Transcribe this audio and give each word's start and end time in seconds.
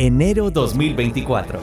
enero 0.00 0.50
2024. 0.50 1.60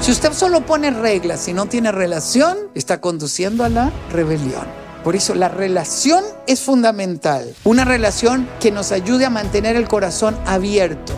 Si 0.00 0.10
usted 0.10 0.32
solo 0.32 0.62
pone 0.62 0.90
reglas 0.90 1.46
y 1.46 1.52
no 1.52 1.66
tiene 1.66 1.92
relación, 1.92 2.58
está 2.74 3.00
conduciendo 3.00 3.62
a 3.62 3.68
la 3.68 3.92
rebelión. 4.10 4.66
Por 5.04 5.14
eso 5.14 5.36
la 5.36 5.48
relación 5.48 6.24
es 6.48 6.60
fundamental. 6.60 7.54
Una 7.62 7.84
relación 7.84 8.48
que 8.58 8.72
nos 8.72 8.90
ayude 8.90 9.26
a 9.26 9.30
mantener 9.30 9.76
el 9.76 9.86
corazón 9.86 10.36
abierto. 10.44 11.12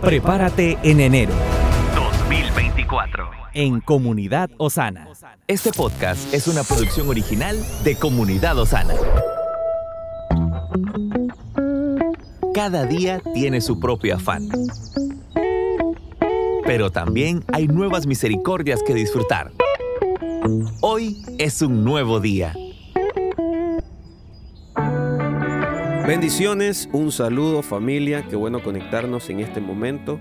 Prepárate 0.00 0.78
en 0.82 1.00
enero 1.00 1.34
2024 1.94 3.30
en 3.52 3.80
Comunidad 3.82 4.48
Osana. 4.56 5.08
Este 5.46 5.72
podcast 5.72 6.32
es 6.32 6.48
una 6.48 6.62
producción 6.62 7.06
original 7.10 7.62
de 7.84 7.96
Comunidad 7.96 8.58
Osana. 8.58 8.94
Cada 12.54 12.86
día 12.86 13.20
tiene 13.34 13.60
su 13.60 13.78
propio 13.78 14.16
afán 14.16 14.48
pero 16.66 16.90
también 16.90 17.44
hay 17.52 17.68
nuevas 17.68 18.06
misericordias 18.06 18.82
que 18.82 18.92
disfrutar. 18.92 19.52
Hoy 20.80 21.22
es 21.38 21.62
un 21.62 21.84
nuevo 21.84 22.18
día. 22.18 22.54
Bendiciones, 26.06 26.88
un 26.92 27.12
saludo 27.12 27.62
familia, 27.62 28.26
qué 28.28 28.36
bueno 28.36 28.62
conectarnos 28.62 29.30
en 29.30 29.40
este 29.40 29.60
momento. 29.60 30.18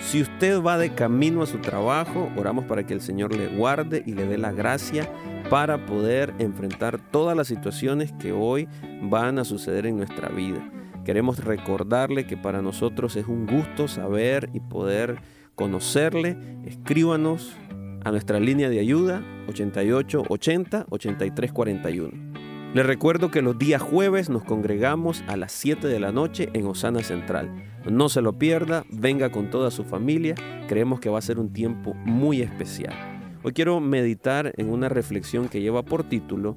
Si 0.00 0.22
usted 0.22 0.62
va 0.62 0.78
de 0.78 0.94
camino 0.94 1.42
a 1.42 1.46
su 1.46 1.58
trabajo, 1.58 2.30
oramos 2.36 2.64
para 2.64 2.86
que 2.86 2.94
el 2.94 3.02
Señor 3.02 3.36
le 3.36 3.48
guarde 3.48 4.02
y 4.06 4.12
le 4.12 4.26
dé 4.26 4.38
la 4.38 4.52
gracia 4.52 5.10
para 5.50 5.84
poder 5.84 6.34
enfrentar 6.38 6.98
todas 7.10 7.36
las 7.36 7.48
situaciones 7.48 8.12
que 8.12 8.32
hoy 8.32 8.66
van 9.02 9.38
a 9.38 9.44
suceder 9.44 9.86
en 9.86 9.98
nuestra 9.98 10.28
vida. 10.30 10.66
Queremos 11.04 11.44
recordarle 11.44 12.26
que 12.26 12.36
para 12.36 12.62
nosotros 12.62 13.16
es 13.16 13.26
un 13.26 13.46
gusto 13.46 13.88
saber 13.88 14.48
y 14.52 14.60
poder 14.60 15.20
conocerle, 15.62 16.36
escríbanos 16.66 17.56
a 18.04 18.10
nuestra 18.10 18.40
línea 18.40 18.68
de 18.68 18.80
ayuda 18.80 19.22
88 19.48 20.24
80 20.28 20.86
83 20.90 21.52
41. 21.52 22.10
Les 22.74 22.84
recuerdo 22.84 23.30
que 23.30 23.42
los 23.42 23.56
días 23.56 23.80
jueves 23.80 24.28
nos 24.28 24.42
congregamos 24.42 25.22
a 25.28 25.36
las 25.36 25.52
7 25.52 25.86
de 25.86 26.00
la 26.00 26.10
noche 26.10 26.48
en 26.52 26.66
Osana 26.66 27.04
Central. 27.04 27.48
No 27.88 28.08
se 28.08 28.22
lo 28.22 28.40
pierda, 28.40 28.82
venga 28.90 29.30
con 29.30 29.50
toda 29.50 29.70
su 29.70 29.84
familia, 29.84 30.34
creemos 30.66 30.98
que 30.98 31.10
va 31.10 31.20
a 31.20 31.22
ser 31.22 31.38
un 31.38 31.52
tiempo 31.52 31.94
muy 31.94 32.42
especial. 32.42 32.94
Hoy 33.44 33.52
quiero 33.52 33.78
meditar 33.78 34.52
en 34.56 34.68
una 34.68 34.88
reflexión 34.88 35.48
que 35.48 35.60
lleva 35.60 35.84
por 35.84 36.02
título 36.02 36.56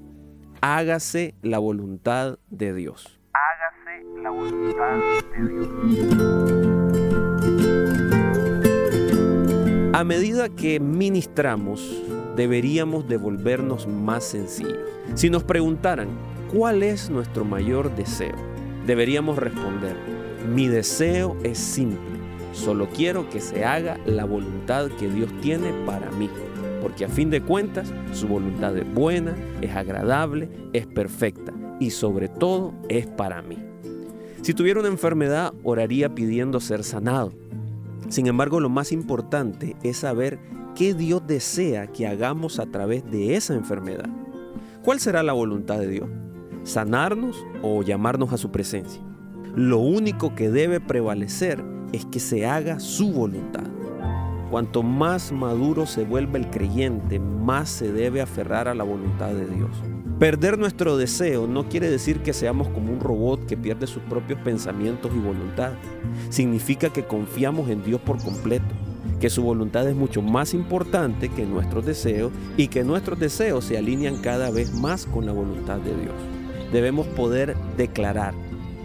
Hágase 0.61 1.35
la 1.43 1.59
voluntad 1.59 2.39
de 2.49 2.73
Dios. 2.73 3.19
Hágase 3.33 4.23
la 4.23 4.31
voluntad 4.31 4.97
de 5.37 5.47
Dios. 5.47 6.54
A 9.95 10.03
medida 10.03 10.49
que 10.49 10.81
ministramos, 10.81 12.03
deberíamos 12.35 13.07
devolvernos 13.07 13.87
más 13.87 14.25
sencillos. 14.25 14.77
Si 15.13 15.29
nos 15.29 15.45
preguntaran, 15.45 16.09
¿cuál 16.53 16.83
es 16.83 17.09
nuestro 17.09 17.45
mayor 17.45 17.95
deseo? 17.95 18.35
Deberíamos 18.85 19.37
responder, 19.37 19.95
mi 20.53 20.67
deseo 20.67 21.37
es 21.43 21.57
simple, 21.59 22.19
solo 22.51 22.89
quiero 22.89 23.29
que 23.29 23.39
se 23.39 23.63
haga 23.63 23.97
la 24.05 24.25
voluntad 24.25 24.89
que 24.99 25.07
Dios 25.07 25.31
tiene 25.41 25.71
para 25.85 26.11
mí, 26.11 26.29
porque 26.81 27.05
a 27.05 27.07
fin 27.07 27.29
de 27.29 27.39
cuentas 27.39 27.93
su 28.11 28.27
voluntad 28.27 28.77
es 28.77 28.93
buena, 28.93 29.33
es 29.61 29.73
agradable, 29.77 30.49
es 30.73 30.87
perfecta 30.87 31.53
y 31.79 31.91
sobre 31.91 32.27
todo 32.27 32.73
es 32.89 33.07
para 33.07 33.41
mí. 33.41 33.59
Si 34.41 34.53
tuviera 34.53 34.81
una 34.81 34.89
enfermedad, 34.89 35.53
oraría 35.63 36.13
pidiendo 36.13 36.59
ser 36.59 36.83
sanado 36.83 37.31
sin 38.09 38.27
embargo, 38.27 38.59
lo 38.59 38.69
más 38.69 38.91
importante 38.91 39.75
es 39.83 39.97
saber 39.97 40.39
qué 40.75 40.93
Dios 40.93 41.23
desea 41.25 41.87
que 41.87 42.07
hagamos 42.07 42.59
a 42.59 42.65
través 42.65 43.09
de 43.09 43.35
esa 43.35 43.55
enfermedad. 43.55 44.09
¿Cuál 44.83 44.99
será 44.99 45.23
la 45.23 45.33
voluntad 45.33 45.79
de 45.79 45.87
Dios? 45.87 46.09
¿Sanarnos 46.63 47.43
o 47.61 47.81
llamarnos 47.81 48.33
a 48.33 48.37
su 48.37 48.51
presencia? 48.51 49.01
Lo 49.55 49.79
único 49.79 50.35
que 50.35 50.49
debe 50.49 50.79
prevalecer 50.79 51.63
es 51.91 52.05
que 52.05 52.19
se 52.19 52.45
haga 52.45 52.79
su 52.79 53.11
voluntad. 53.11 53.63
Cuanto 54.51 54.83
más 54.83 55.31
maduro 55.31 55.85
se 55.85 56.03
vuelve 56.03 56.39
el 56.39 56.49
creyente, 56.49 57.19
más 57.19 57.69
se 57.69 57.91
debe 57.91 58.21
aferrar 58.21 58.67
a 58.67 58.75
la 58.75 58.83
voluntad 58.83 59.29
de 59.29 59.47
Dios. 59.47 59.71
Perder 60.19 60.57
nuestro 60.57 60.95
deseo 60.95 61.45
no 61.45 61.67
quiere 61.67 61.91
decir 61.91 62.21
que 62.21 62.31
seamos 62.31 62.69
como 62.69 62.93
un 62.93 63.01
robot 63.01 63.45
que 63.47 63.57
pierde 63.57 63.85
sus 63.85 64.01
propios 64.03 64.39
pensamientos 64.39 65.11
y 65.13 65.19
voluntad. 65.19 65.73
Significa 66.29 66.89
que 66.89 67.03
confiamos 67.03 67.69
en 67.69 67.83
Dios 67.83 67.99
por 67.99 68.23
completo, 68.23 68.73
que 69.19 69.29
su 69.29 69.43
voluntad 69.43 69.85
es 69.89 69.95
mucho 69.95 70.21
más 70.21 70.53
importante 70.53 71.27
que 71.27 71.45
nuestros 71.45 71.85
deseos 71.85 72.31
y 72.55 72.69
que 72.69 72.85
nuestros 72.85 73.19
deseos 73.19 73.65
se 73.65 73.77
alinean 73.77 74.21
cada 74.21 74.51
vez 74.51 74.73
más 74.73 75.05
con 75.05 75.25
la 75.25 75.33
voluntad 75.33 75.79
de 75.79 75.93
Dios. 75.93 76.15
Debemos 76.71 77.07
poder 77.07 77.57
declarar, 77.75 78.33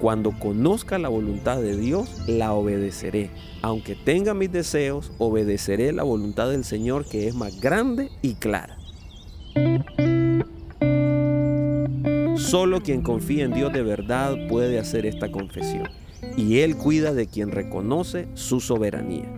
cuando 0.00 0.32
conozca 0.32 0.98
la 0.98 1.10
voluntad 1.10 1.60
de 1.60 1.76
Dios, 1.76 2.08
la 2.26 2.54
obedeceré. 2.54 3.30
Aunque 3.62 3.94
tenga 3.94 4.34
mis 4.34 4.50
deseos, 4.50 5.12
obedeceré 5.18 5.92
la 5.92 6.02
voluntad 6.02 6.50
del 6.50 6.64
Señor 6.64 7.04
que 7.04 7.28
es 7.28 7.36
más 7.36 7.60
grande 7.60 8.10
y 8.20 8.34
clara. 8.34 8.79
Solo 12.50 12.80
quien 12.80 13.02
confía 13.02 13.44
en 13.44 13.54
Dios 13.54 13.72
de 13.72 13.84
verdad 13.84 14.34
puede 14.48 14.80
hacer 14.80 15.06
esta 15.06 15.30
confesión. 15.30 15.88
Y 16.36 16.58
Él 16.58 16.76
cuida 16.76 17.14
de 17.14 17.28
quien 17.28 17.52
reconoce 17.52 18.26
su 18.34 18.58
soberanía. 18.58 19.30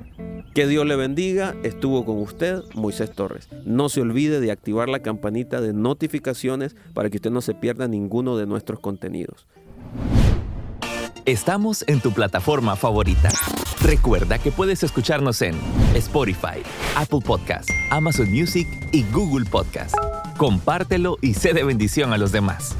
Que 0.54 0.66
Dios 0.66 0.86
le 0.86 0.96
bendiga. 0.96 1.54
Estuvo 1.62 2.06
con 2.06 2.16
usted 2.22 2.62
Moisés 2.74 3.12
Torres. 3.12 3.50
No 3.66 3.90
se 3.90 4.00
olvide 4.00 4.40
de 4.40 4.50
activar 4.50 4.88
la 4.88 5.00
campanita 5.00 5.60
de 5.60 5.74
notificaciones 5.74 6.74
para 6.94 7.10
que 7.10 7.18
usted 7.18 7.30
no 7.30 7.42
se 7.42 7.52
pierda 7.52 7.86
ninguno 7.86 8.38
de 8.38 8.46
nuestros 8.46 8.80
contenidos. 8.80 9.46
Estamos 11.26 11.84
en 11.88 12.00
tu 12.00 12.12
plataforma 12.12 12.76
favorita. 12.76 13.28
Recuerda 13.82 14.38
que 14.38 14.52
puedes 14.52 14.82
escucharnos 14.82 15.42
en 15.42 15.54
Spotify, 15.94 16.62
Apple 16.96 17.20
Podcast, 17.22 17.68
Amazon 17.90 18.32
Music 18.32 18.66
y 18.90 19.04
Google 19.12 19.44
Podcast. 19.44 19.94
Compártelo 20.38 21.18
y 21.20 21.34
sé 21.34 21.52
de 21.52 21.62
bendición 21.62 22.14
a 22.14 22.16
los 22.16 22.32
demás. 22.32 22.74